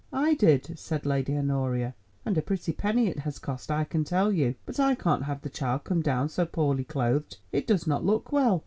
[0.11, 1.93] "I did," said Lady Honoria,
[2.25, 4.55] "and a pretty penny it has cost, I can tell you.
[4.65, 8.31] But I can't have the child come down so poorly clothed, it does not look
[8.31, 8.59] well."